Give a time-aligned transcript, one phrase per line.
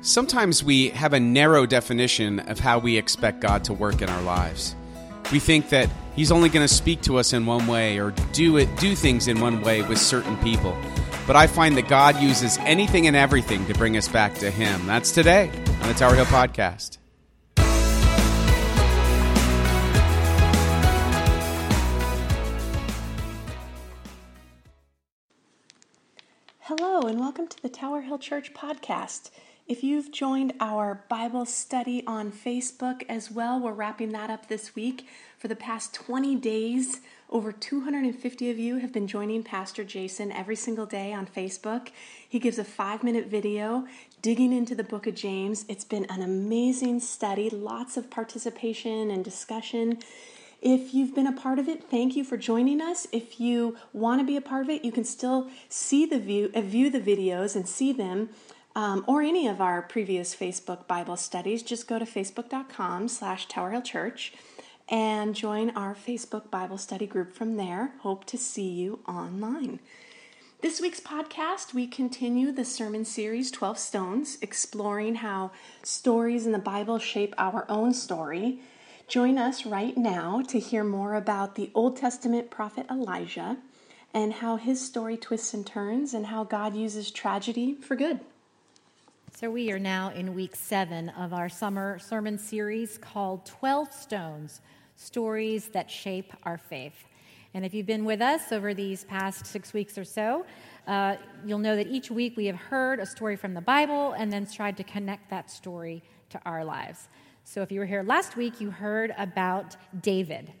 [0.00, 4.22] Sometimes we have a narrow definition of how we expect God to work in our
[4.22, 4.76] lives.
[5.32, 8.56] We think that He's only going to speak to us in one way or do
[8.58, 10.76] it do things in one way with certain people.
[11.26, 14.86] But I find that God uses anything and everything to bring us back to Him.
[14.86, 15.50] That's today
[15.82, 16.98] on the Tower Hill Podcast.
[26.60, 29.30] Hello, and welcome to the Tower Hill Church podcast.
[29.68, 34.74] If you've joined our Bible study on Facebook as well, we're wrapping that up this
[34.74, 35.06] week.
[35.36, 40.56] For the past 20 days, over 250 of you have been joining Pastor Jason every
[40.56, 41.90] single day on Facebook.
[42.26, 43.86] He gives a five minute video
[44.22, 45.66] digging into the book of James.
[45.68, 49.98] It's been an amazing study, lots of participation and discussion.
[50.62, 53.06] If you've been a part of it, thank you for joining us.
[53.12, 56.48] If you want to be a part of it, you can still see the view,
[56.48, 58.30] view the videos and see them
[58.78, 63.72] um, or any of our previous Facebook Bible studies, just go to facebook.com slash Tower
[63.72, 64.32] Hill Church
[64.88, 67.94] and join our Facebook Bible study group from there.
[68.02, 69.80] Hope to see you online.
[70.60, 75.50] This week's podcast, we continue the sermon series 12 Stones, exploring how
[75.82, 78.60] stories in the Bible shape our own story.
[79.08, 83.56] Join us right now to hear more about the Old Testament prophet Elijah
[84.14, 88.20] and how his story twists and turns and how God uses tragedy for good.
[89.40, 94.60] So, we are now in week seven of our summer sermon series called 12 Stones
[94.96, 97.04] Stories That Shape Our Faith.
[97.54, 100.44] And if you've been with us over these past six weeks or so,
[100.88, 104.32] uh, you'll know that each week we have heard a story from the Bible and
[104.32, 107.06] then tried to connect that story to our lives.
[107.44, 110.52] So, if you were here last week, you heard about David.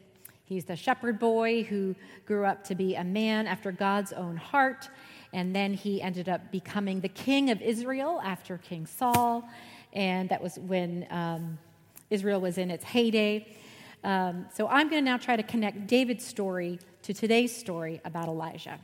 [0.44, 4.88] He's the shepherd boy who grew up to be a man after God's own heart
[5.32, 9.48] and then he ended up becoming the king of Israel after King Saul.
[9.92, 11.58] And that was when um,
[12.10, 13.46] Israel was in its heyday.
[14.04, 18.28] Um, so I'm going to now try to connect David's story to today's story about
[18.28, 18.78] Elijah.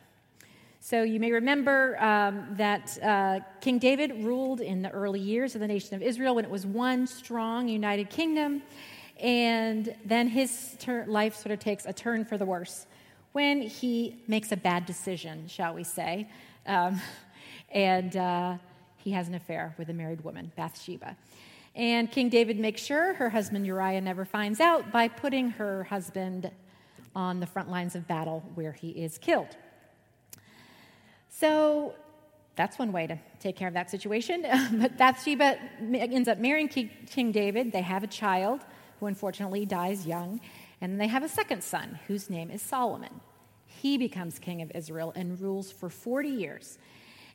[0.80, 5.62] So you may remember um, that uh, King David ruled in the early years of
[5.62, 8.62] the nation of Israel when it was one strong united kingdom.
[9.18, 12.86] And then his ter- life sort of takes a turn for the worse
[13.34, 16.28] when he makes a bad decision, shall we say.
[16.66, 17.00] Um,
[17.68, 18.58] and uh,
[18.98, 21.16] he has an affair with a married woman, Bathsheba.
[21.74, 26.48] And King David makes sure her husband Uriah never finds out by putting her husband
[27.16, 29.56] on the front lines of battle where he is killed.
[31.28, 31.96] So
[32.54, 34.46] that's one way to take care of that situation.
[34.74, 35.58] but Bathsheba
[35.92, 37.72] ends up marrying King David.
[37.72, 38.60] They have a child
[39.00, 40.40] who unfortunately dies young.
[40.80, 43.20] And they have a second son whose name is Solomon.
[43.66, 46.78] He becomes king of Israel and rules for 40 years.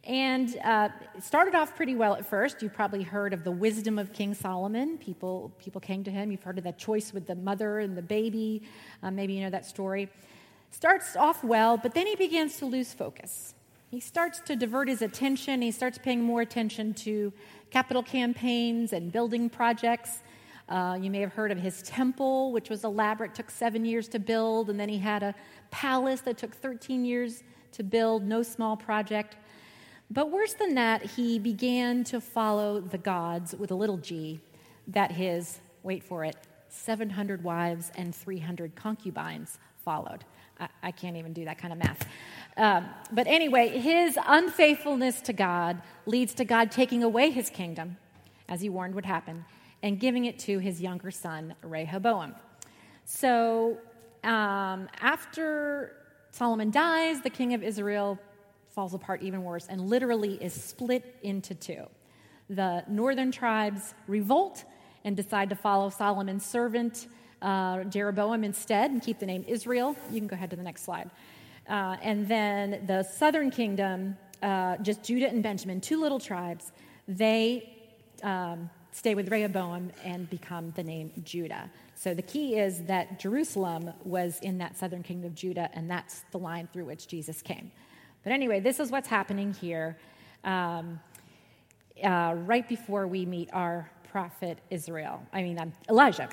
[0.06, 0.90] And uh,
[1.22, 2.62] started off pretty well at first.
[2.62, 4.98] You probably heard of the wisdom of King Solomon.
[4.98, 6.32] People, people came to him.
[6.32, 8.64] You've heard of that choice with the mother and the baby.
[9.04, 10.10] Uh, maybe you know that story.
[10.72, 13.56] Starts off well, but then he begins to lose focus.
[13.90, 15.62] He starts to divert his attention.
[15.62, 17.34] He starts paying more attention to
[17.72, 20.20] capital campaigns and building projects.
[20.70, 24.20] Uh, you may have heard of his temple, which was elaborate, took seven years to
[24.20, 25.34] build, and then he had a
[25.72, 29.36] palace that took 13 years to build, no small project.
[30.12, 34.40] But worse than that, he began to follow the gods with a little g
[34.88, 36.36] that his, wait for it,
[36.68, 40.24] 700 wives and 300 concubines followed.
[40.84, 42.06] I, can't even do that kind of math.
[42.58, 47.96] Um, but anyway, his unfaithfulness to God leads to God taking away his kingdom,
[48.50, 49.46] as he warned would happen,
[49.82, 52.36] and giving it to his younger son, Rehoboam.
[53.06, 53.78] So
[54.24, 55.96] um, after
[56.32, 58.20] Solomon dies, the king of Israel
[58.70, 61.86] falls apart even worse and literally is split into two.
[62.50, 64.64] The northern tribes revolt
[65.04, 67.08] and decide to follow Solomon's servant,
[67.42, 69.96] uh, Jeroboam, instead and keep the name Israel.
[70.12, 71.10] You can go ahead to the next slide.
[71.68, 76.72] Uh, and then the southern kingdom, uh, just Judah and Benjamin, two little tribes,
[77.08, 77.76] they
[78.24, 78.70] um,
[79.00, 81.72] stay with Rehoboam and become the name Judah.
[81.96, 86.26] So the key is that Jerusalem was in that southern kingdom of Judah, and that's
[86.32, 87.72] the line through which Jesus came.
[88.26, 89.98] But anyway, this is what's happening here
[90.44, 91.00] um,
[92.04, 95.26] uh, right before we meet our prophet Israel.
[95.32, 96.28] I mean, um, Elijah.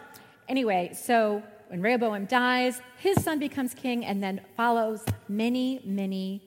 [0.48, 6.42] Anyway, so when Rehoboam dies, his son becomes king, and then follows many, many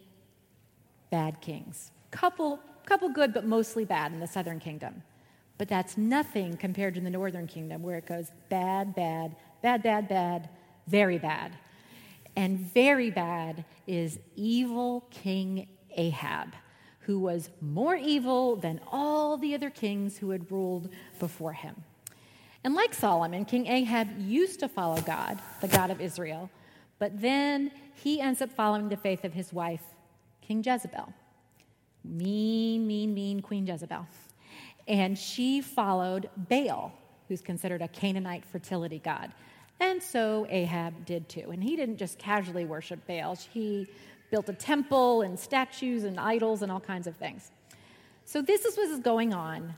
[1.11, 1.91] bad kings.
[2.11, 5.01] Couple, couple good, but mostly bad in the southern kingdom.
[5.59, 10.07] But that's nothing compared to the northern kingdom where it goes bad, bad, bad, bad,
[10.07, 10.49] bad,
[10.87, 11.51] very bad.
[12.37, 15.67] And very bad is evil King
[15.97, 16.53] Ahab,
[17.01, 20.89] who was more evil than all the other kings who had ruled
[21.19, 21.75] before him.
[22.63, 26.49] And like Solomon, King Ahab used to follow God, the God of Israel,
[26.99, 29.83] but then he ends up following the faith of his wife,
[30.41, 31.13] King Jezebel.
[32.05, 34.07] Mean, mean, mean Queen Jezebel.
[34.89, 36.91] And she followed Baal,
[37.27, 39.31] who's considered a Canaanite fertility god.
[39.79, 41.51] And so Ahab did too.
[41.51, 43.87] And he didn't just casually worship Baal, he
[44.31, 47.51] built a temple and statues and idols and all kinds of things.
[48.25, 49.73] So this is what is going on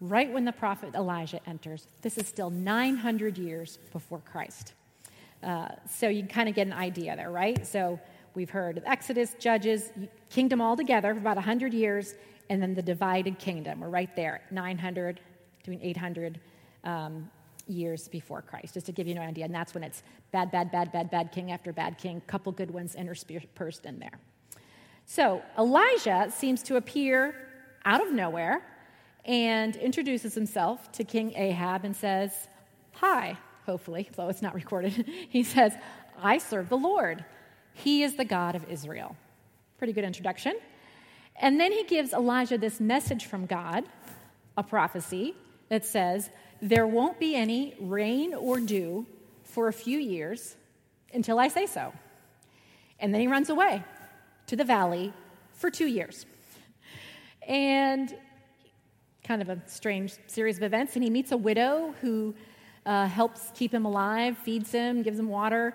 [0.00, 1.86] right when the prophet Elijah enters.
[2.02, 4.74] This is still 900 years before Christ.
[5.42, 7.66] Uh, so you kind of get an idea there, right?
[7.66, 7.98] So
[8.34, 9.90] we've heard of Exodus, Judges,
[10.30, 12.14] kingdom all together for about 100 years,
[12.50, 13.80] and then the divided kingdom.
[13.80, 15.20] We're right there, 900
[15.64, 16.40] to 800
[16.84, 17.30] um,
[17.66, 19.44] years before Christ, just to give you an idea.
[19.44, 20.02] And that's when it's
[20.32, 24.18] bad, bad, bad, bad, bad king after bad king, couple good ones interspersed in there.
[25.06, 27.34] So Elijah seems to appear
[27.84, 28.62] out of nowhere
[29.24, 32.48] and introduces himself to King Ahab and says,
[32.94, 35.06] Hi, hopefully, though it's not recorded.
[35.28, 35.72] he says,
[36.20, 37.24] I serve the Lord.
[37.74, 39.16] He is the God of Israel.
[39.78, 40.54] Pretty good introduction.
[41.40, 43.84] And then he gives Elijah this message from God,
[44.56, 45.34] a prophecy
[45.68, 46.30] that says,
[46.60, 49.06] There won't be any rain or dew
[49.44, 50.56] for a few years
[51.12, 51.92] until I say so.
[52.98, 53.84] And then he runs away
[54.46, 55.12] to the valley
[55.52, 56.26] for two years.
[57.46, 58.14] And
[59.22, 60.96] kind of a strange series of events.
[60.96, 62.34] And he meets a widow who
[62.86, 65.74] uh, helps keep him alive, feeds him, gives him water.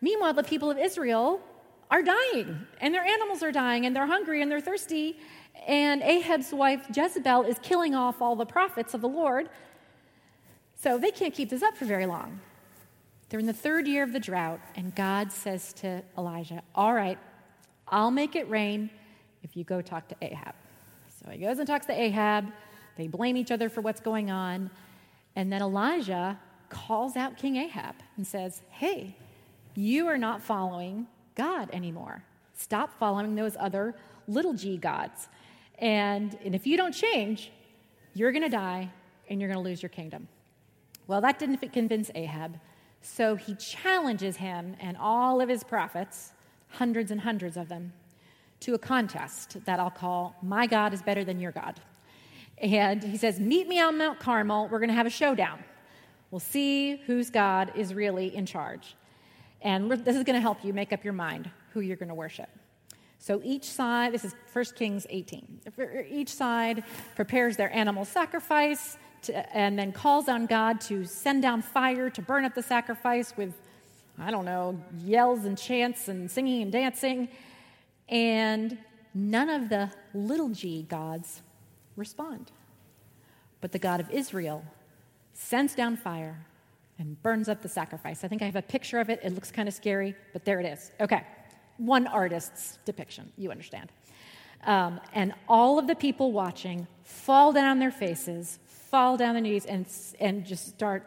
[0.00, 1.40] Meanwhile, the people of Israel
[1.90, 5.18] are dying, and their animals are dying, and they're hungry and they're thirsty.
[5.66, 9.48] And Ahab's wife Jezebel is killing off all the prophets of the Lord.
[10.76, 12.40] So they can't keep this up for very long.
[13.28, 17.18] They're in the third year of the drought, and God says to Elijah, All right,
[17.88, 18.90] I'll make it rain
[19.42, 20.54] if you go talk to Ahab.
[21.22, 22.46] So he goes and talks to Ahab.
[22.96, 24.70] They blame each other for what's going on.
[25.36, 26.38] And then Elijah
[26.68, 29.16] calls out King Ahab and says, Hey,
[29.74, 31.06] you are not following
[31.38, 32.22] God anymore.
[32.54, 33.94] Stop following those other
[34.26, 35.28] little g gods.
[35.78, 37.50] And, and if you don't change,
[38.12, 38.90] you're going to die
[39.30, 40.28] and you're going to lose your kingdom.
[41.06, 42.58] Well, that didn't convince Ahab.
[43.00, 46.32] So he challenges him and all of his prophets,
[46.68, 47.92] hundreds and hundreds of them,
[48.60, 51.80] to a contest that I'll call My God is Better Than Your God.
[52.60, 54.68] And he says, Meet me on Mount Carmel.
[54.68, 55.62] We're going to have a showdown.
[56.30, 58.96] We'll see whose God is really in charge.
[59.62, 62.14] And this is going to help you make up your mind who you're going to
[62.14, 62.48] worship.
[63.18, 65.60] So each side, this is 1 Kings 18,
[66.08, 66.84] each side
[67.16, 72.22] prepares their animal sacrifice to, and then calls on God to send down fire to
[72.22, 73.52] burn up the sacrifice with,
[74.18, 77.28] I don't know, yells and chants and singing and dancing.
[78.08, 78.78] And
[79.14, 81.42] none of the little g gods
[81.96, 82.52] respond.
[83.60, 84.64] But the God of Israel
[85.32, 86.46] sends down fire
[86.98, 88.24] and burns up the sacrifice.
[88.24, 89.20] I think I have a picture of it.
[89.22, 90.90] It looks kind of scary, but there it is.
[91.00, 91.22] Okay,
[91.76, 93.90] one artist's depiction, you understand.
[94.64, 99.42] Um, and all of the people watching fall down on their faces, fall down their
[99.42, 99.86] knees, and,
[100.18, 101.06] and just start,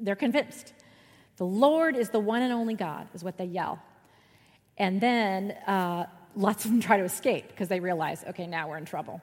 [0.00, 0.72] they're convinced.
[1.36, 3.80] The Lord is the one and only God, is what they yell.
[4.78, 8.78] And then uh, lots of them try to escape because they realize, okay, now we're
[8.78, 9.22] in trouble.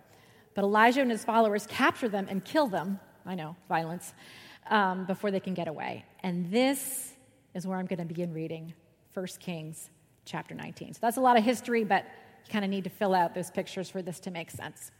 [0.55, 2.99] But Elijah and his followers capture them and kill them.
[3.25, 4.13] I know, violence
[4.69, 6.05] um, before they can get away.
[6.21, 7.13] And this
[7.53, 8.73] is where I'm going to begin reading
[9.13, 9.89] 1 Kings
[10.25, 10.93] chapter 19.
[10.93, 12.05] So that's a lot of history, but
[12.45, 14.91] you kind of need to fill out those pictures for this to make sense.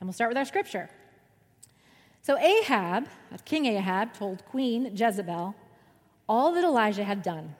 [0.00, 0.88] And we'll start with our scripture.
[2.22, 3.08] So Ahab,
[3.44, 5.54] King Ahab, told Queen Jezebel
[6.28, 7.54] all that Elijah had done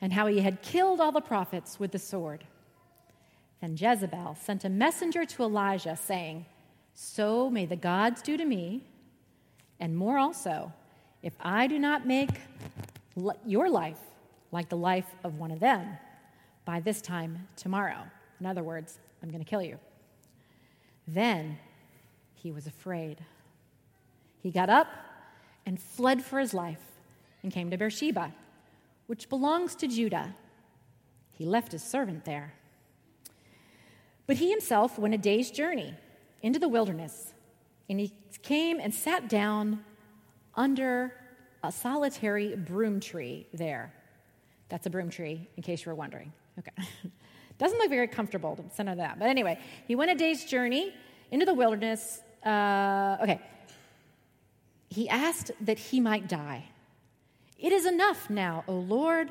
[0.00, 2.44] and how he had killed all the prophets with the sword.
[3.60, 6.46] Then Jezebel sent a messenger to Elijah, saying,
[6.94, 8.84] So may the gods do to me
[9.80, 10.72] and more also,
[11.22, 12.30] if I do not make
[13.44, 13.98] your life
[14.52, 15.98] like the life of one of them
[16.64, 18.02] by this time tomorrow.
[18.40, 19.78] In other words, I'm going to kill you.
[21.06, 21.58] Then
[22.34, 23.18] he was afraid.
[24.42, 24.88] He got up
[25.64, 26.80] and fled for his life
[27.42, 28.32] and came to Beersheba,
[29.06, 30.34] which belongs to Judah.
[31.32, 32.54] He left his servant there.
[34.26, 35.94] But he himself went a day's journey
[36.42, 37.32] into the wilderness
[37.88, 38.12] and he
[38.42, 39.84] came and sat down
[40.54, 41.12] under
[41.62, 43.92] a solitary broom tree there.
[44.68, 46.32] That's a broom tree, in case you were wondering.
[46.58, 46.88] Okay.
[47.58, 49.18] Doesn't look very comfortable to center that.
[49.18, 50.92] But anyway, he went a day's journey
[51.30, 52.20] into the wilderness.
[52.44, 53.40] Uh, okay.
[54.88, 56.64] He asked that he might die.
[57.58, 59.30] It is enough now, O Lord.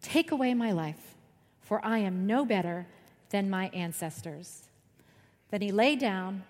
[0.00, 1.14] Take away my life,
[1.60, 2.86] for I am no better
[3.30, 4.68] than my ancestors.
[5.50, 6.44] Then he lay down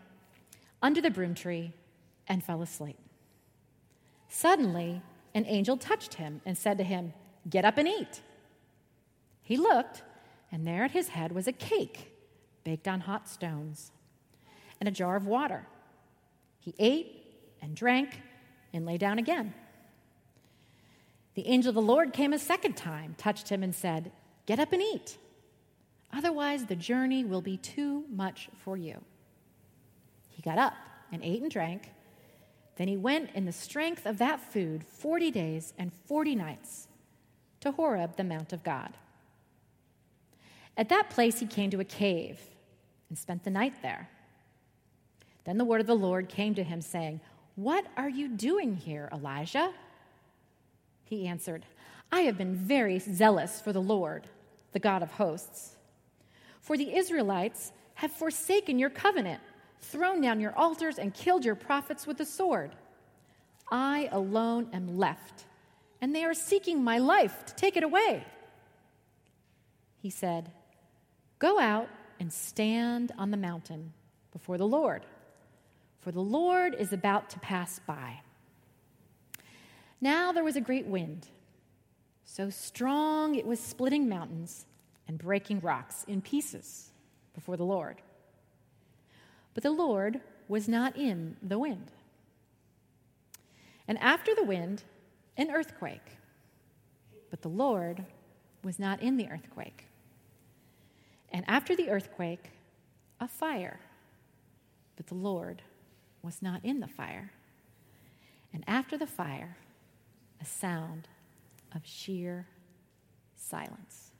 [0.82, 1.72] under the broom tree
[2.28, 2.98] and fell asleep.
[4.28, 5.02] Suddenly,
[5.34, 7.12] an angel touched him and said to him,
[7.48, 8.20] Get up and eat.
[9.42, 10.02] He looked,
[10.50, 12.12] and there at his head was a cake
[12.64, 13.90] baked on hot stones
[14.80, 15.66] and a jar of water.
[16.58, 17.24] He ate
[17.60, 18.20] and drank
[18.72, 19.54] and lay down again.
[21.34, 24.12] The angel of the Lord came a second time, touched him, and said,
[24.46, 25.16] Get up and eat.
[26.12, 29.02] Otherwise, the journey will be too much for you.
[30.42, 30.74] He got up
[31.12, 31.90] and ate and drank.
[32.76, 36.88] Then he went in the strength of that food 40 days and 40 nights
[37.60, 38.94] to Horeb, the Mount of God.
[40.76, 42.40] At that place, he came to a cave
[43.08, 44.08] and spent the night there.
[45.44, 47.20] Then the word of the Lord came to him, saying,
[47.56, 49.72] What are you doing here, Elijah?
[51.04, 51.66] He answered,
[52.10, 54.26] I have been very zealous for the Lord,
[54.72, 55.76] the God of hosts.
[56.60, 59.40] For the Israelites have forsaken your covenant,
[59.82, 62.74] thrown down your altars, and killed your prophets with the sword.
[63.70, 65.44] I alone am left,
[66.00, 68.24] and they are seeking my life to take it away.
[70.00, 70.50] He said,
[71.38, 73.92] Go out and stand on the mountain
[74.32, 75.04] before the Lord,
[76.00, 78.20] for the Lord is about to pass by.
[80.00, 81.28] Now there was a great wind,
[82.24, 84.66] so strong it was splitting mountains
[85.06, 86.90] and breaking rocks in pieces
[87.34, 88.00] before the Lord.
[89.54, 91.90] But the Lord was not in the wind.
[93.86, 94.84] And after the wind,
[95.36, 96.18] an earthquake.
[97.30, 98.04] But the Lord
[98.62, 99.86] was not in the earthquake.
[101.30, 102.50] And after the earthquake,
[103.20, 103.80] a fire.
[104.96, 105.62] But the Lord
[106.22, 107.32] was not in the fire.
[108.52, 109.56] And after the fire,
[110.40, 111.08] a sound
[111.74, 112.46] of sheer
[113.36, 114.11] silence.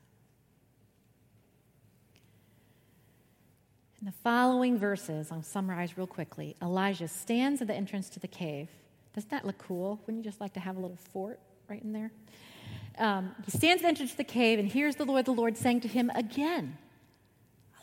[4.02, 6.56] In the following verses, I'll summarize real quickly.
[6.60, 8.68] Elijah stands at the entrance to the cave.
[9.14, 10.00] Doesn't that look cool?
[10.04, 12.10] Wouldn't you just like to have a little fort right in there?
[12.98, 15.56] Um, he stands at the entrance to the cave and hears the Lord, the Lord
[15.56, 16.76] saying to him again,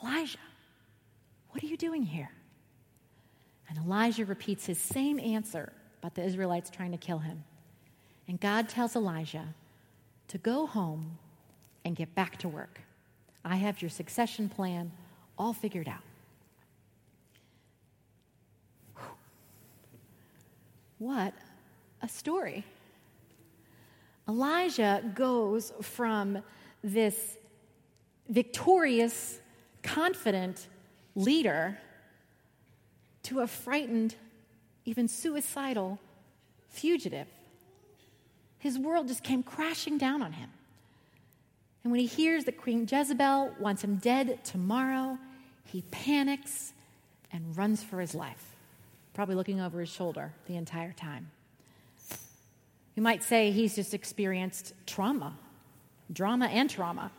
[0.04, 0.40] Elijah,
[1.52, 2.32] what are you doing here?
[3.70, 7.46] And Elijah repeats his same answer about the Israelites trying to kill him.
[8.28, 9.56] And God tells Elijah
[10.28, 11.18] to go home
[11.86, 12.82] and get back to work.
[13.46, 14.92] I have your succession plan
[15.38, 16.04] all figured out.
[21.00, 21.34] What
[22.02, 22.64] a story.
[24.28, 26.44] Elijah goes from
[26.84, 27.38] this
[28.28, 29.40] victorious
[29.82, 30.68] confident
[31.16, 31.78] leader
[33.24, 34.16] to a frightened,
[34.86, 36.00] even suicidal
[36.70, 37.28] fugitive.
[38.60, 40.50] His world just came crashing down on him.
[41.84, 45.18] And when he hears that Queen Jezebel wants him dead tomorrow,
[45.66, 46.74] he panics
[47.32, 48.56] and runs for his life,
[49.20, 51.30] probably looking over his shoulder the entire time.
[52.96, 55.38] You might say he's just experienced trauma,
[56.10, 57.12] drama and trauma.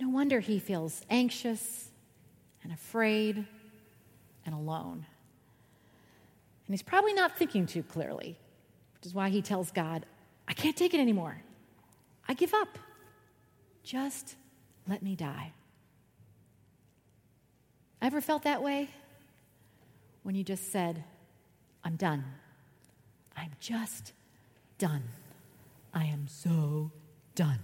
[0.00, 1.90] No wonder he feels anxious
[2.64, 3.46] and afraid
[4.44, 5.06] and alone.
[6.66, 8.36] And he's probably not thinking too clearly,
[8.96, 10.04] which is why he tells God,
[10.48, 11.40] I can't take it anymore.
[12.26, 12.76] I give up.
[13.84, 14.34] Just
[14.88, 15.52] let me die.
[18.02, 18.90] Ever felt that way?
[20.28, 21.04] When you just said,
[21.82, 22.22] I'm done.
[23.34, 24.12] I'm just
[24.76, 25.04] done.
[25.94, 26.92] I am so
[27.34, 27.60] done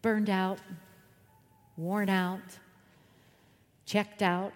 [0.00, 0.60] burned out,
[1.76, 2.38] worn out,
[3.84, 4.52] checked out.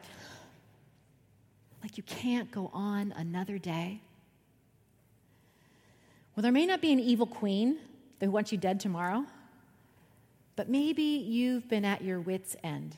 [1.83, 4.01] Like you can't go on another day.
[6.37, 7.79] Well, there may not be an evil queen
[8.21, 9.27] who wants you dead tomorrow,
[10.55, 12.95] but maybe you've been at your wits' end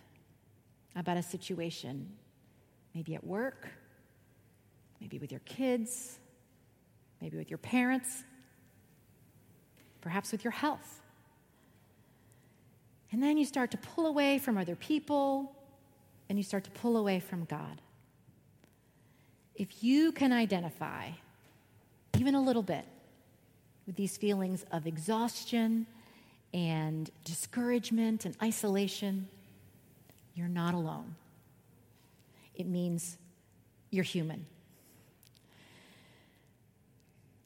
[0.95, 2.13] about a situation,
[2.99, 3.69] maybe at work,
[5.01, 6.19] maybe with your kids,
[7.21, 8.25] maybe with your parents,
[10.01, 11.01] perhaps with your health.
[13.13, 15.55] And then you start to pull away from other people
[16.29, 17.81] and you start to pull away from God.
[19.55, 21.11] If you can identify,
[22.19, 22.85] even a little bit,
[23.87, 25.87] with these feelings of exhaustion
[26.53, 29.29] and discouragement and isolation,
[30.35, 31.15] you're not alone.
[32.59, 33.17] It means
[33.91, 34.45] you're human.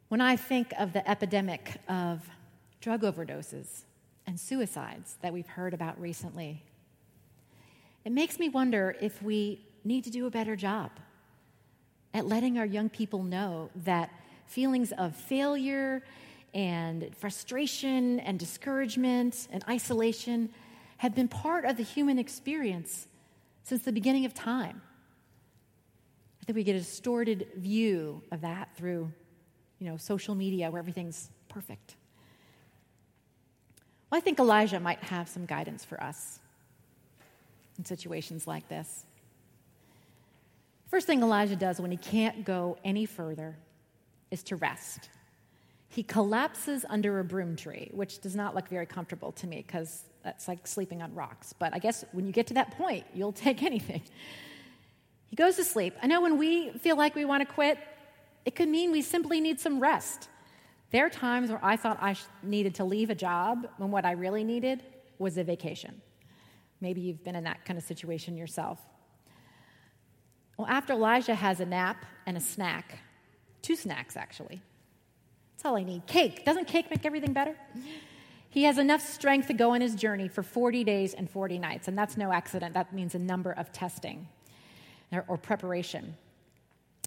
[0.08, 2.28] When I think of the epidemic of
[2.80, 3.84] drug overdoses,
[4.26, 6.62] and suicides that we've heard about recently.
[8.04, 10.90] It makes me wonder if we need to do a better job
[12.14, 14.10] at letting our young people know that
[14.46, 16.02] feelings of failure
[16.54, 20.50] and frustration and discouragement and isolation
[20.98, 23.06] have been part of the human experience
[23.62, 24.82] since the beginning of time.
[26.42, 29.12] I think we get a distorted view of that through,
[29.78, 31.94] you know, social media where everything's perfect.
[34.10, 36.40] Well, I think Elijah might have some guidance for us
[37.78, 39.06] in situations like this.
[40.88, 43.56] First thing Elijah does when he can't go any further
[44.30, 45.08] is to rest.
[45.88, 50.04] He collapses under a broom tree, which does not look very comfortable to me because
[50.24, 51.52] that's like sleeping on rocks.
[51.52, 54.02] But I guess when you get to that point, you'll take anything.
[55.32, 55.94] He goes to sleep.
[56.02, 57.78] I know when we feel like we want to quit,
[58.44, 60.28] it could mean we simply need some rest.
[60.90, 64.10] There are times where I thought I needed to leave a job when what I
[64.10, 64.84] really needed
[65.18, 66.02] was a vacation.
[66.82, 68.78] Maybe you've been in that kind of situation yourself.
[70.58, 72.98] Well, after Elijah has a nap and a snack,
[73.62, 74.60] two snacks actually,
[75.54, 76.06] that's all I need.
[76.06, 76.44] Cake.
[76.44, 77.56] Doesn't cake make everything better?
[78.50, 81.88] He has enough strength to go on his journey for 40 days and 40 nights,
[81.88, 82.74] and that's no accident.
[82.74, 84.28] That means a number of testing
[85.28, 86.16] or preparation.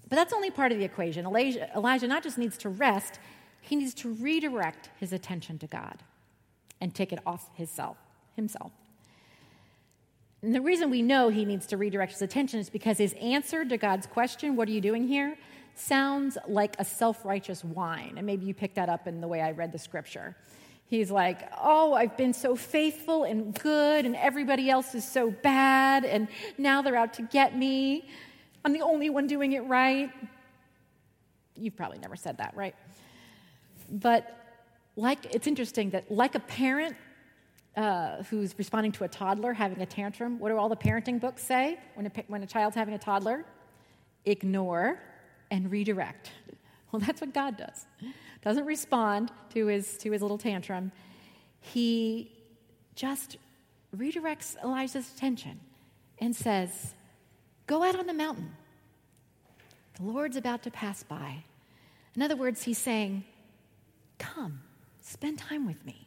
[0.08, 1.26] But that's only part of the equation.
[1.26, 3.18] Elijah, Elijah not just needs to rest,
[3.60, 6.02] he needs to redirect his attention to God
[6.80, 7.96] and take it off himself.
[8.36, 8.72] himself.
[10.42, 13.64] And the reason we know he needs to redirect his attention is because his answer
[13.64, 15.36] to God's question, What are you doing here?
[15.74, 18.14] sounds like a self righteous whine.
[18.16, 20.36] And maybe you picked that up in the way I read the scripture.
[20.88, 26.04] He's like, Oh, I've been so faithful and good, and everybody else is so bad,
[26.04, 26.28] and
[26.58, 28.08] now they're out to get me.
[28.64, 30.10] I'm the only one doing it right.
[31.54, 32.74] You've probably never said that, right?
[33.90, 34.36] But
[34.96, 36.96] like it's interesting that like a parent
[37.76, 41.42] uh, who's responding to a toddler having a tantrum, what do all the parenting books
[41.42, 43.44] say when a, when a child's having a toddler?
[44.24, 44.98] Ignore
[45.50, 46.30] and redirect.
[46.92, 47.84] Well, that's what God does.
[48.42, 50.92] Doesn't respond to his, to his little tantrum.
[51.60, 52.32] He
[52.94, 53.38] just
[53.94, 55.60] redirects Elijah's attention
[56.20, 56.94] and says,
[57.66, 58.52] Go out on the mountain.
[59.96, 61.42] The Lord's about to pass by.
[62.14, 63.24] In other words, he's saying,
[64.18, 64.60] Come,
[65.00, 66.06] spend time with me.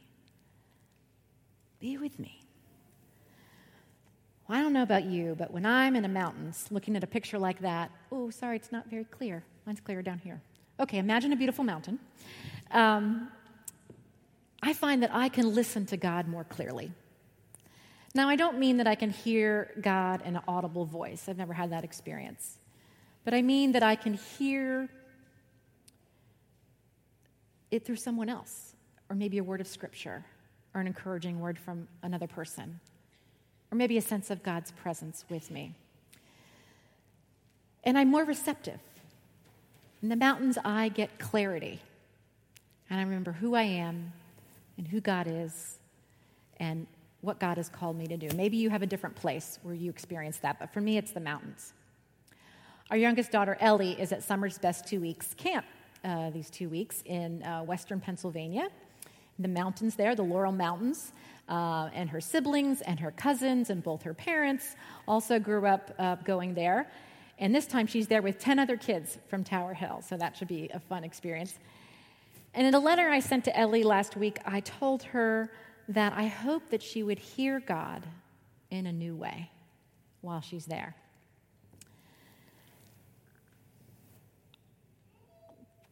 [1.80, 2.42] Be with me.
[4.48, 7.08] Well, I don't know about you, but when I'm in the mountains looking at a
[7.08, 9.44] picture like that, oh, sorry, it's not very clear.
[9.66, 10.42] Mine's clearer down here.
[10.80, 12.00] Okay, imagine a beautiful mountain.
[12.72, 13.30] Um,
[14.64, 16.92] I find that I can listen to God more clearly.
[18.16, 21.28] Now, I don't mean that I can hear God in an audible voice.
[21.28, 22.60] I've never had that experience.
[23.26, 24.90] But I mean that I can hear
[27.72, 28.74] it through someone else,
[29.10, 30.26] or maybe a word of scripture,
[30.74, 32.80] or an encouraging word from another person,
[33.72, 35.76] or maybe a sense of God's presence with me.
[37.84, 38.80] And I'm more receptive.
[40.02, 41.82] In the mountains, I get clarity.
[42.90, 44.14] And I remember who I am
[44.78, 45.78] and who God is
[46.58, 46.88] and
[47.22, 48.30] what God has called me to do.
[48.36, 51.20] Maybe you have a different place where you experience that, but for me, it's the
[51.20, 51.74] mountains.
[52.90, 55.66] Our youngest daughter, Ellie, is at Summer's Best Two Weeks camp
[56.04, 58.70] uh, these two weeks in uh, western Pennsylvania.
[59.38, 61.12] The mountains there, the Laurel Mountains,
[61.50, 64.76] uh, and her siblings and her cousins and both her parents
[65.08, 66.90] also grew up uh, going there.
[67.40, 70.48] And this time she's there with 10 other kids from Tower Hill, so that should
[70.48, 71.58] be a fun experience.
[72.54, 75.52] And in a letter I sent to Ellie last week, I told her
[75.88, 78.06] that I hope that she would hear God
[78.70, 79.50] in a new way
[80.22, 80.96] while she's there.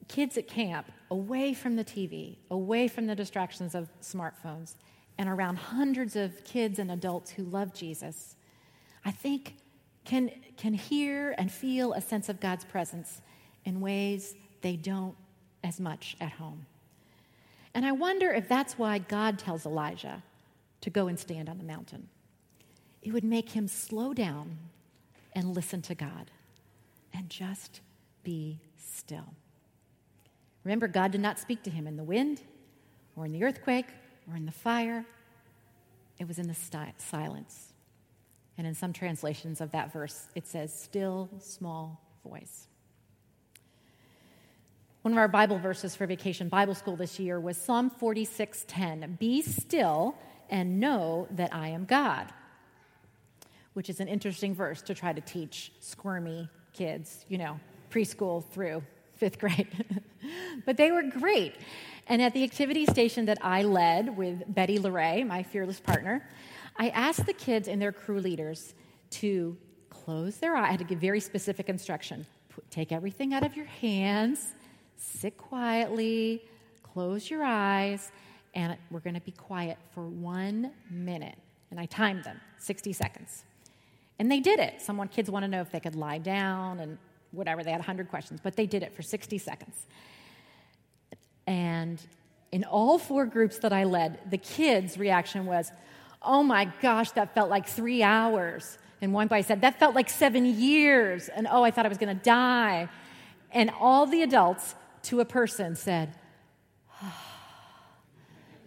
[0.07, 4.75] kids at camp away from the TV, away from the distractions of smartphones,
[5.17, 8.35] and around hundreds of kids and adults who love Jesus,
[9.03, 9.56] I think
[10.07, 13.21] can, can hear and feel a sense of God's presence
[13.65, 15.15] in ways they don't
[15.65, 16.65] as much at home.
[17.73, 20.23] And I wonder if that's why God tells Elijah
[20.79, 22.07] to go and stand on the mountain.
[23.01, 24.57] It would make him slow down
[25.33, 26.31] and listen to God
[27.13, 27.81] and just
[28.23, 29.33] be still.
[30.63, 32.41] Remember, God did not speak to him in the wind
[33.17, 33.87] or in the earthquake
[34.29, 35.05] or in the fire,
[36.17, 37.73] it was in the sti- silence.
[38.57, 42.67] And in some translations of that verse, it says, still small voice.
[45.03, 49.17] One of our Bible verses for vacation Bible school this year was Psalm 46:10.
[49.19, 50.17] Be still
[50.49, 52.33] and know that I am God.
[53.73, 58.83] Which is an interesting verse to try to teach squirmy kids, you know, preschool through
[59.13, 59.85] fifth grade.
[60.65, 61.55] but they were great.
[62.07, 66.27] And at the activity station that I led with Betty LeRae, my fearless partner,
[66.77, 68.73] I asked the kids and their crew leaders
[69.09, 69.57] to
[69.89, 70.67] close their eyes.
[70.67, 72.25] I had to give very specific instruction.
[72.69, 74.53] Take everything out of your hands,
[74.95, 76.43] sit quietly,
[76.81, 78.11] close your eyes,
[78.55, 81.37] and we're going to be quiet for one minute.
[81.69, 83.43] And I timed them 60 seconds.
[84.19, 84.81] And they did it.
[84.81, 86.97] Someone kids want to know if they could lie down and
[87.31, 87.63] whatever.
[87.63, 89.85] They had 100 questions, but they did it for 60 seconds.
[91.45, 92.01] And
[92.51, 95.71] in all four groups that I led, the kids' reaction was,
[96.21, 100.09] "Oh my gosh, that felt like 3 hours." And one boy said, "That felt like
[100.09, 102.89] 7 years." And "Oh, I thought I was going to die."
[103.51, 106.15] And all the adults to a person said,
[107.01, 107.23] oh,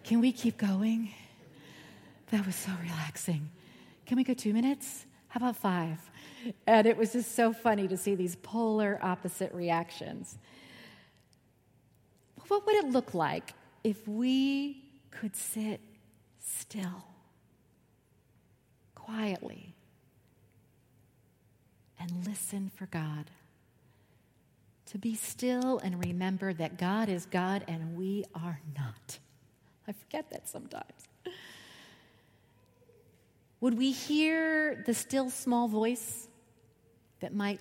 [0.03, 1.13] "Can we keep going?"
[2.31, 3.49] That was so relaxing.
[4.05, 5.05] Can we go 2 minutes?
[5.27, 6.09] How about 5?
[6.65, 10.37] And it was just so funny to see these polar opposite reactions.
[12.47, 15.79] What would it look like if we could sit
[16.39, 17.05] still,
[19.11, 19.73] quietly,
[21.99, 23.25] and listen for God?
[24.87, 29.19] To be still and remember that God is God and we are not.
[29.87, 31.07] I forget that sometimes.
[33.61, 36.27] Would we hear the still small voice
[37.19, 37.59] that might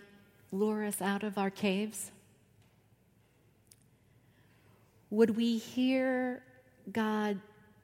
[0.51, 2.11] lure us out of our caves?
[5.11, 6.43] Would we hear
[6.91, 7.41] God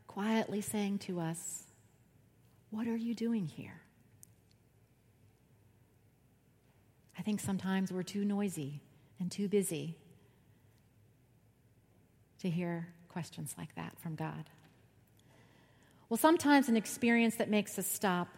[0.07, 1.65] quietly saying to us,
[2.77, 3.81] What are you doing here?
[7.19, 8.83] I think sometimes we're too noisy
[9.19, 9.97] and too busy
[12.41, 14.51] to hear questions like that from God.
[16.11, 18.29] Well, sometimes an experience that makes us stop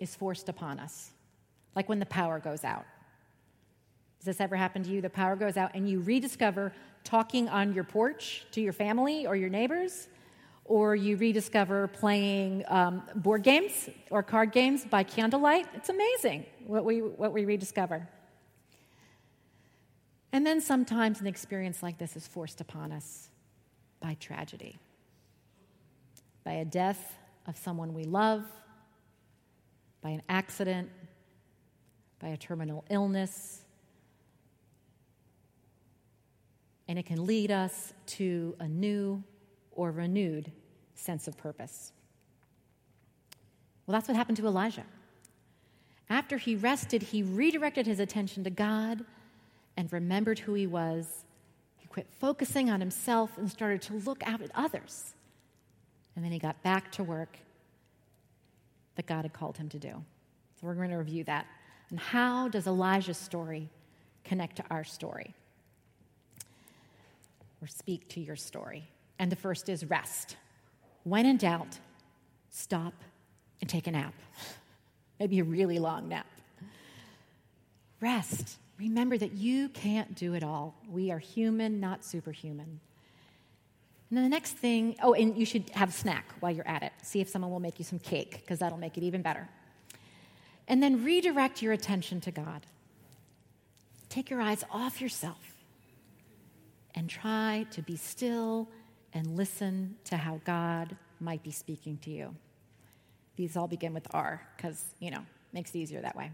[0.00, 1.12] is forced upon us
[1.76, 2.84] like when the power goes out.
[4.18, 5.00] Does this ever happen to you?
[5.00, 6.72] The power goes out and you rediscover
[7.04, 10.08] talking on your porch to your family or your neighbors,
[10.68, 15.66] or you rediscover playing um, board games or card games by candlelight.
[15.74, 18.06] It's amazing what we, what we rediscover.
[20.30, 23.28] And then sometimes an experience like this is forced upon us
[23.98, 24.78] by tragedy,
[26.44, 28.44] by a death of someone we love,
[30.02, 30.90] by an accident,
[32.20, 33.62] by a terminal illness.
[36.86, 39.24] And it can lead us to a new
[39.72, 40.52] or renewed
[40.98, 41.92] sense of purpose.
[43.86, 44.84] Well, that's what happened to Elijah.
[46.10, 49.04] After he rested, he redirected his attention to God
[49.76, 51.24] and remembered who he was.
[51.76, 55.14] He quit focusing on himself and started to look out at others.
[56.16, 57.38] And then he got back to work
[58.96, 59.90] that God had called him to do.
[59.90, 61.46] So we're going to review that
[61.90, 63.68] and how does Elijah's story
[64.24, 65.34] connect to our story?
[67.62, 68.88] Or speak to your story.
[69.18, 70.36] And the first is rest.
[71.04, 71.78] When in doubt,
[72.50, 72.94] stop
[73.60, 74.14] and take a nap.
[75.20, 76.26] Maybe a really long nap.
[78.00, 78.58] Rest.
[78.78, 80.74] Remember that you can't do it all.
[80.88, 82.80] We are human, not superhuman.
[84.10, 86.82] And then the next thing, oh, and you should have a snack while you're at
[86.82, 86.92] it.
[87.02, 89.48] See if someone will make you some cake, because that'll make it even better
[90.68, 92.66] and then redirect your attention to God.
[94.10, 95.56] Take your eyes off yourself
[96.94, 98.68] and try to be still
[99.14, 102.34] and listen to how God might be speaking to you.
[103.36, 106.30] These all begin with R because, you know, makes it easier that way.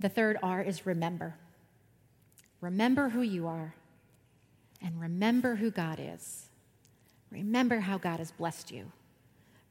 [0.00, 1.34] The third R is remember.
[2.60, 3.74] Remember who you are
[4.82, 6.46] and remember who God is.
[7.30, 8.90] Remember how God has blessed you.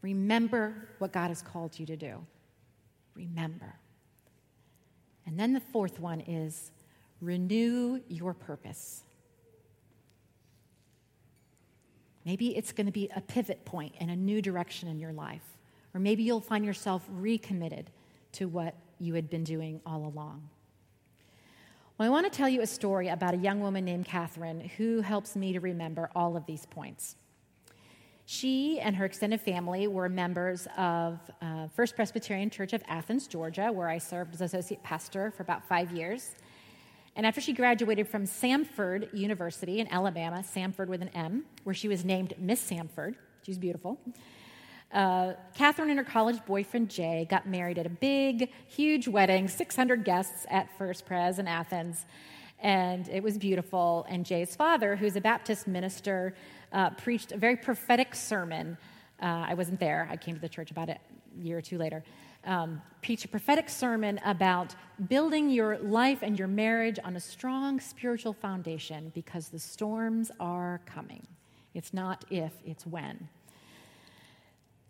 [0.02, 2.20] Remember what God has called you to do
[3.18, 3.76] remember.
[5.26, 6.72] And then the fourth one is
[7.20, 9.04] renew your purpose.
[12.28, 15.46] Maybe it's going to be a pivot point and a new direction in your life.
[15.94, 17.90] Or maybe you'll find yourself recommitted
[18.34, 20.50] to what you had been doing all along.
[21.98, 25.00] Well, I want to tell you a story about a young woman named Katherine who
[25.00, 27.16] helps me to remember all of these points.
[28.26, 33.72] She and her extended family were members of uh, First Presbyterian Church of Athens, Georgia,
[33.72, 36.36] where I served as associate pastor for about five years.
[37.18, 41.88] And after she graduated from Samford University in Alabama, Samford with an M, where she
[41.88, 44.00] was named Miss Samford, she's beautiful.
[44.94, 50.06] Uh, Katherine and her college boyfriend Jay got married at a big, huge wedding, 600
[50.06, 52.06] guests at First Pres in Athens.
[52.60, 54.06] And it was beautiful.
[54.08, 56.36] And Jay's father, who's a Baptist minister,
[56.72, 58.78] uh, preached a very prophetic sermon.
[59.20, 61.00] Uh, I wasn't there, I came to the church about a
[61.36, 62.04] year or two later.
[62.48, 64.74] Um, preached a prophetic sermon about
[65.08, 70.82] building your life and your marriage on a strong spiritual foundation because the storms are
[70.86, 71.26] coming.
[71.74, 73.30] It's not if, it's when.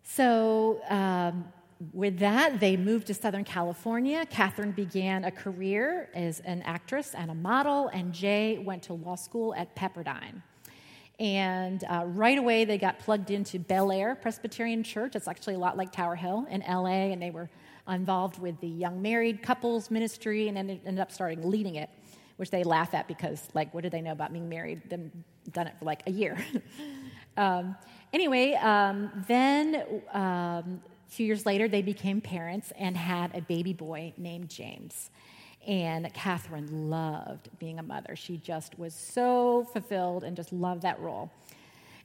[0.02, 1.44] So, um,
[1.92, 4.26] with that, they moved to Southern California.
[4.26, 9.14] Katherine began a career as an actress and a model, and Jay went to law
[9.14, 10.42] school at Pepperdine.
[11.18, 15.16] And uh, right away, they got plugged into Bel Air Presbyterian Church.
[15.16, 17.50] It's actually a lot like Tower Hill in LA, and they were
[17.88, 21.90] involved with the young married couples ministry and ended, ended up starting leading it,
[22.36, 24.88] which they laugh at because, like, what did they know about being married?
[24.88, 25.10] Them
[25.50, 26.38] done it for like a year.
[27.36, 27.74] um,
[28.12, 33.72] anyway, um, then um, a few years later, they became parents and had a baby
[33.72, 35.10] boy named James.
[35.68, 38.16] And Katherine loved being a mother.
[38.16, 41.30] She just was so fulfilled and just loved that role.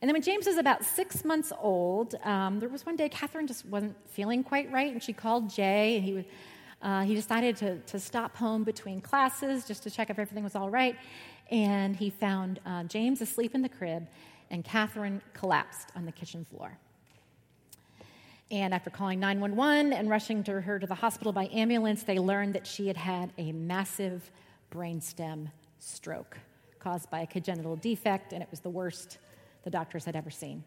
[0.01, 3.47] And then when James was about six months old, um, there was one day Katherine
[3.47, 6.25] just wasn't feeling quite right, and she called Jay, and he was.
[6.81, 10.53] Uh, he decided to, to stop home between classes just to check if everything was
[10.53, 10.97] all right.
[11.49, 14.05] And he found uh, James asleep in the crib,
[14.49, 16.77] and Katherine collapsed on the kitchen floor.
[18.53, 22.53] And after calling 911 and rushing to her to the hospital by ambulance, they learned
[22.53, 24.29] that she had had a massive
[24.71, 26.37] brainstem stroke
[26.77, 29.17] caused by a congenital defect, and it was the worst
[29.63, 30.63] the doctors had ever seen.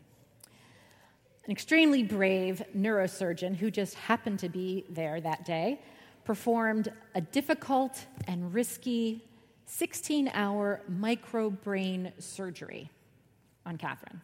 [1.44, 5.80] An extremely brave neurosurgeon who just happened to be there that day
[6.24, 9.22] performed a difficult and risky
[9.66, 12.90] 16 hour microbrain surgery
[13.64, 14.22] on Katherine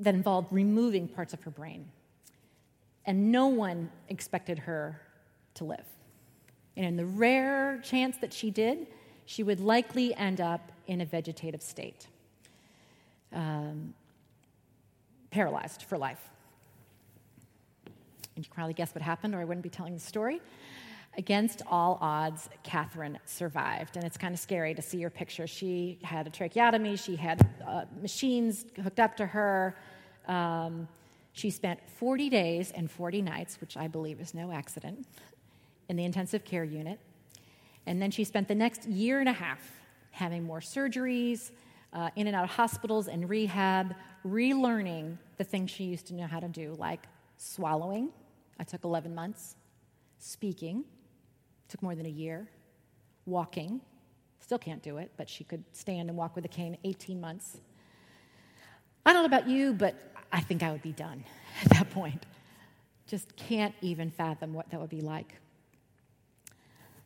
[0.00, 1.86] that involved removing parts of her brain.
[3.06, 5.00] And no one expected her
[5.54, 5.84] to live.
[6.76, 8.86] And in the rare chance that she did,
[9.24, 12.06] she would likely end up in a vegetative state
[13.32, 13.94] um,
[15.30, 16.28] paralyzed for life.
[18.34, 20.40] And you can probably guess what happened, or I wouldn't be telling the story.
[21.16, 23.96] Against all odds, Katherine survived.
[23.96, 25.46] And it's kind of scary to see her picture.
[25.46, 29.76] She had a tracheotomy, she had uh, machines hooked up to her.
[30.28, 30.86] Um,
[31.36, 35.06] she spent 40 days and 40 nights, which I believe is no accident,
[35.90, 36.98] in the intensive care unit.
[37.84, 39.60] And then she spent the next year and a half
[40.12, 41.50] having more surgeries,
[41.92, 43.94] uh, in and out of hospitals and rehab,
[44.26, 48.08] relearning the things she used to know how to do, like swallowing.
[48.58, 49.56] I took 11 months.
[50.18, 50.84] Speaking
[51.68, 52.48] took more than a year.
[53.26, 53.82] Walking,
[54.40, 57.58] still can't do it, but she could stand and walk with a cane 18 months.
[59.04, 61.24] I don't know about you, but I think I would be done
[61.62, 62.26] at that point.
[63.06, 65.36] Just can't even fathom what that would be like.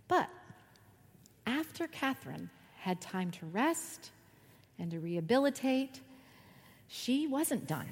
[0.09, 0.29] But
[1.47, 4.11] after Katherine had time to rest
[4.79, 6.01] and to rehabilitate,
[6.89, 7.87] she wasn't done.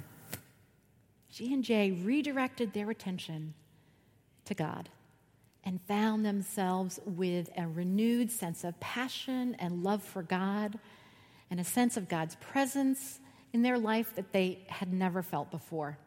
[1.30, 3.54] She and Jay redirected their attention
[4.46, 4.88] to God
[5.62, 10.78] and found themselves with a renewed sense of passion and love for God
[11.50, 13.20] and a sense of God's presence
[13.52, 15.98] in their life that they had never felt before.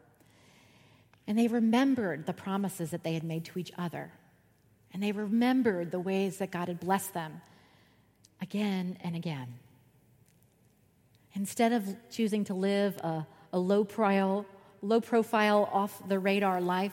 [1.26, 4.12] And they remembered the promises that they had made to each other.
[4.92, 7.40] And they remembered the ways that God had blessed them
[8.40, 9.54] again and again.
[11.34, 14.44] Instead of choosing to live a, a low, profile,
[14.82, 16.92] low profile, off the radar life,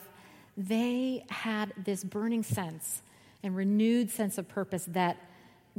[0.56, 3.02] they had this burning sense
[3.44, 5.18] and renewed sense of purpose that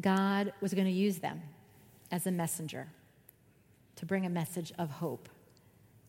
[0.00, 1.40] God was going to use them
[2.10, 2.88] as a messenger
[4.00, 5.28] to bring a message of hope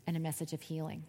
[0.08, 1.04] and a message of healing.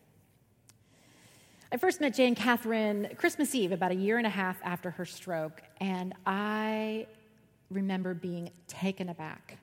[1.71, 5.05] I first met Jane Katherine Christmas Eve, about a year and a half after her
[5.05, 7.07] stroke, and I
[7.71, 9.59] remember being taken aback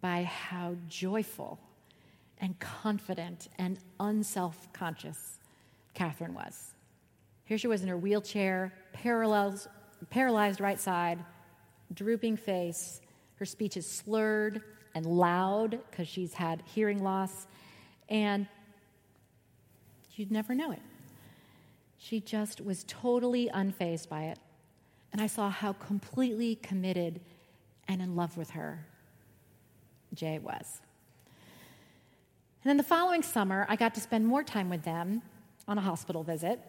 [0.00, 1.60] by how joyful
[2.38, 5.40] and confident and unself conscious
[5.92, 6.72] Katherine was.
[7.44, 9.68] Here she was in her wheelchair, paralyzed,
[10.08, 11.18] paralyzed right side,
[11.92, 13.02] drooping face.
[13.34, 14.62] Her speech is slurred
[14.94, 17.46] and loud because she's had hearing loss,
[18.08, 18.46] and
[20.14, 20.82] you'd never know it.
[21.98, 24.38] She just was totally unfazed by it.
[25.12, 27.20] And I saw how completely committed
[27.88, 28.86] and in love with her
[30.14, 30.80] Jay was.
[32.62, 35.22] And then the following summer, I got to spend more time with them
[35.66, 36.60] on a hospital visit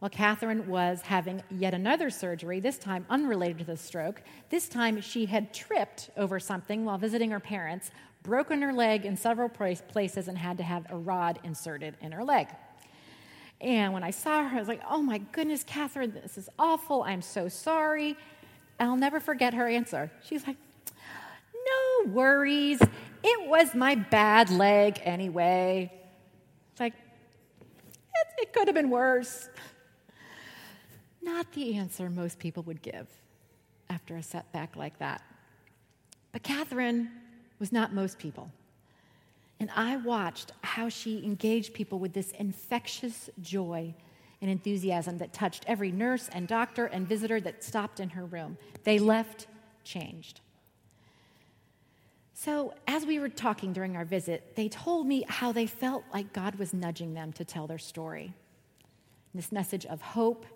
[0.00, 4.22] while Katherine was having yet another surgery, this time unrelated to the stroke.
[4.48, 7.90] This time she had tripped over something while visiting her parents,
[8.22, 12.24] broken her leg in several places, and had to have a rod inserted in her
[12.24, 12.48] leg.
[13.60, 17.02] And when I saw her, I was like, oh my goodness, Katherine, this is awful.
[17.02, 18.16] I'm so sorry.
[18.78, 20.10] I'll never forget her answer.
[20.24, 20.56] She's like,
[21.54, 22.80] no worries.
[23.22, 25.92] It was my bad leg anyway.
[26.72, 29.50] It's like, it, it could have been worse.
[31.22, 33.08] Not the answer most people would give
[33.88, 35.22] after a setback like that.
[36.32, 37.10] But Katherine
[37.58, 38.50] was not most people.
[39.58, 43.94] And I watched how she engaged people with this infectious joy
[44.40, 48.56] and enthusiasm that touched every nurse and doctor and visitor that stopped in her room.
[48.84, 49.46] They left
[49.84, 50.40] changed.
[52.32, 56.32] So, as we were talking during our visit, they told me how they felt like
[56.32, 58.32] God was nudging them to tell their story.
[59.34, 60.46] This message of hope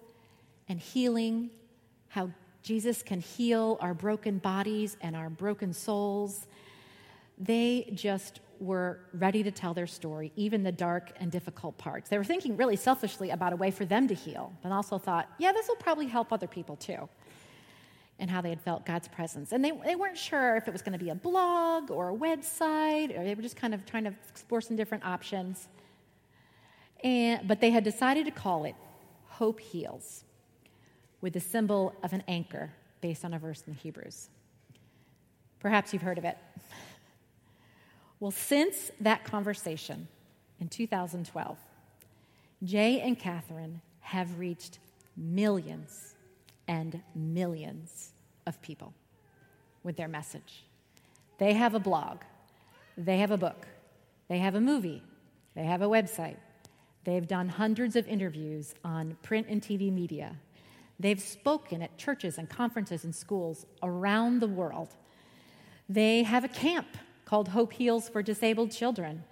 [0.68, 1.50] and healing,
[2.08, 2.30] how
[2.62, 6.46] Jesus can heal our broken bodies and our broken souls.
[7.38, 12.08] They just were ready to tell their story, even the dark and difficult parts.
[12.08, 15.28] They were thinking really selfishly about a way for them to heal, but also thought,
[15.38, 17.08] yeah, this will probably help other people too,
[18.18, 19.52] and how they had felt God's presence.
[19.52, 22.14] And they, they weren't sure if it was going to be a blog or a
[22.14, 25.68] website, or they were just kind of trying to explore some different options.
[27.02, 28.74] And, but they had decided to call it
[29.26, 30.23] Hope Heals,
[31.24, 34.28] with the symbol of an anchor based on a verse in Hebrews.
[35.58, 36.36] Perhaps you've heard of it.
[38.20, 40.06] Well, since that conversation
[40.60, 41.56] in 2012,
[42.62, 44.80] Jay and Katherine have reached
[45.16, 46.14] millions
[46.68, 48.12] and millions
[48.46, 48.92] of people
[49.82, 50.64] with their message.
[51.38, 52.18] They have a blog,
[52.98, 53.66] they have a book,
[54.28, 55.02] they have a movie,
[55.54, 56.36] they have a website,
[57.04, 60.36] they've done hundreds of interviews on print and TV media.
[61.00, 64.94] They've spoken at churches and conferences and schools around the world.
[65.88, 66.86] They have a camp
[67.24, 69.24] called Hope Heals for Disabled Children.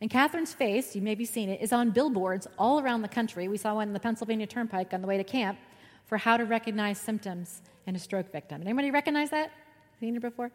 [0.00, 3.48] And Katherine's face, you may be seen it, is on billboards all around the country.
[3.48, 5.58] We saw one in the Pennsylvania Turnpike on the way to camp
[6.06, 8.62] for how to recognize symptoms in a stroke victim.
[8.62, 9.50] Anybody recognize that?
[9.98, 10.52] Seen her before?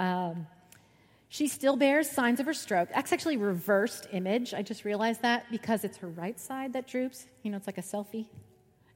[0.00, 0.46] Um,
[1.28, 2.88] she still bears signs of her stroke.
[2.94, 4.54] That's actually reversed image.
[4.54, 7.26] I just realized that because it's her right side that droops.
[7.42, 8.26] You know, it's like a selfie.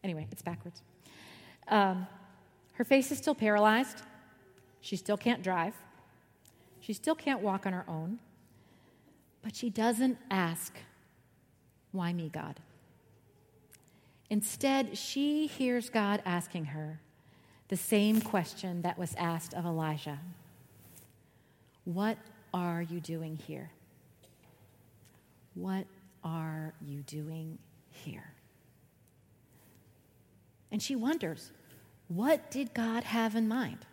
[0.05, 0.83] Anyway, it's backwards.
[1.69, 2.07] Um,
[2.73, 4.03] her face is still paralyzed.
[4.81, 5.75] She still can't drive.
[6.81, 8.19] She still can't walk on her own,
[9.43, 10.75] but she doesn't ask,
[11.93, 12.59] Why me, God?
[14.29, 17.01] Instead, she hears God asking her
[17.69, 20.19] the same question that was asked of Elijah
[21.85, 22.19] What
[22.53, 23.71] are you doing here?
[25.55, 25.87] What
[26.25, 27.59] are you doing
[27.91, 28.32] here?
[30.72, 31.52] And she wonders,
[32.08, 33.87] what did God have in mind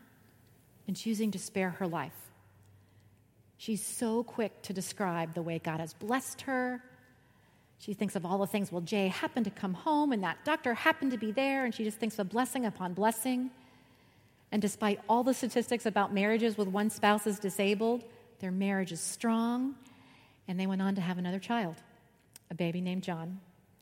[0.87, 2.15] in choosing to spare her life?
[3.57, 6.81] She's so quick to describe the way God has blessed her.
[7.79, 10.73] She thinks of all the things, well, Jay happened to come home and that doctor
[10.73, 13.51] happened to be there, and she just thinks of blessing upon blessing.
[14.51, 18.03] And despite all the statistics about marriages with one spouse is disabled,
[18.39, 19.75] their marriage is strong,
[20.47, 21.75] and they went on to have another child,
[22.49, 23.39] a baby named John.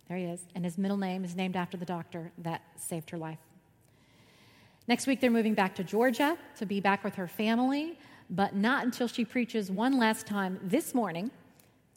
[0.07, 0.41] There he is.
[0.55, 3.39] And his middle name is named after the doctor that saved her life.
[4.87, 7.97] Next week, they're moving back to Georgia to be back with her family
[8.29, 11.31] but not until she preaches one last time this morning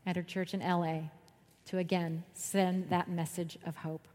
[0.07, 1.01] at her church in LA
[1.67, 4.07] to again send that message of hope.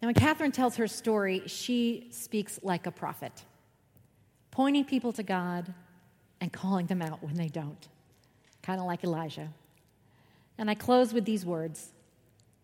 [0.00, 3.44] Now, when Katherine tells her story, she speaks like a prophet,
[4.50, 5.72] pointing people to God
[6.40, 7.88] and calling them out when they don't,
[8.62, 9.48] kind of like Elijah.
[10.58, 11.90] And I close with these words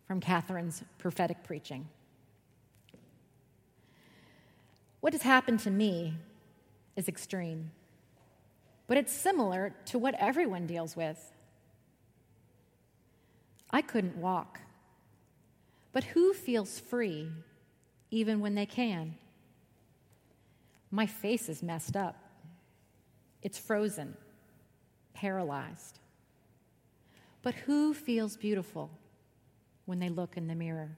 [0.06, 1.88] from Katherine's prophetic preaching.
[5.00, 6.14] What has happened to me
[6.96, 7.70] is extreme,
[8.86, 11.32] but it's similar to what everyone deals with.
[13.70, 14.60] I couldn't walk,
[15.92, 17.28] but who feels free
[18.10, 19.14] even when they can?
[20.90, 22.16] My face is messed up,
[23.42, 24.16] it's frozen,
[25.14, 26.00] paralyzed.
[27.42, 28.90] But who feels beautiful
[29.86, 30.90] when they look in the mirror?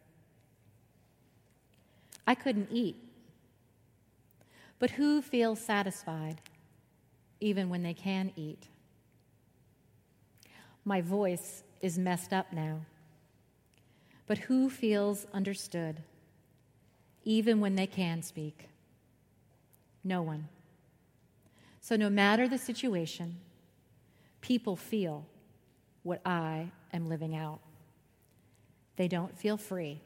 [2.26, 2.96] I couldn't eat
[4.82, 6.40] but who feels satisfied
[7.38, 8.66] even when they can eat?
[10.84, 12.80] My voice is messed up now,
[14.26, 16.02] but who feels understood
[17.22, 18.70] even when they can speak?
[20.02, 20.48] No one.
[21.80, 23.36] So, no matter the situation,
[24.40, 25.26] people feel
[26.02, 27.60] what I am living out.
[28.96, 30.00] They don't feel free,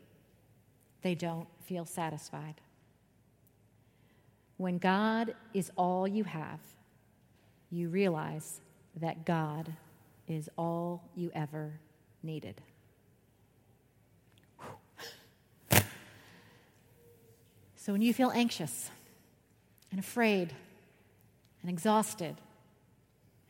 [1.02, 2.60] they don't feel satisfied.
[4.56, 6.60] When God is all you have,
[7.70, 8.60] you realize
[8.96, 9.72] that God
[10.28, 11.74] is all you ever
[12.22, 12.62] needed.
[17.86, 18.90] So when you feel anxious
[19.92, 20.52] and afraid
[21.62, 22.34] and exhausted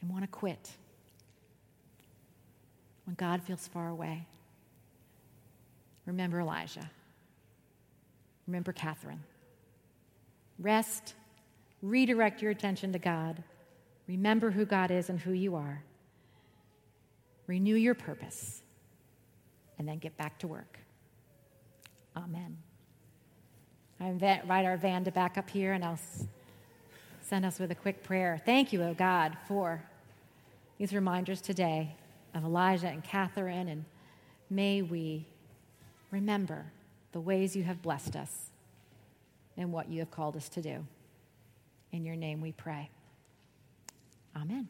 [0.02, 0.72] and want to quit,
[3.06, 4.26] when God feels far away,
[6.04, 6.90] remember Elijah.
[8.46, 9.22] Remember Katherine.
[10.58, 11.14] Rest,
[11.82, 13.42] redirect your attention to God.
[14.08, 15.82] Remember who God is and who you are.
[17.46, 18.62] Renew your purpose,
[19.78, 20.78] and then get back to work.
[22.16, 22.56] Amen.
[24.00, 25.98] I invite our van to back up here, and I'll
[27.20, 28.40] send us with a quick prayer.
[28.44, 29.82] Thank you, O oh God, for
[30.78, 31.94] these reminders today
[32.36, 33.84] of Elijah and Katherine, and
[34.50, 35.24] may we
[36.10, 36.66] remember
[37.12, 38.50] the ways you have blessed us,
[39.56, 40.86] and what you have called us to do.
[41.92, 42.90] In your name we pray.
[44.36, 44.68] Amen.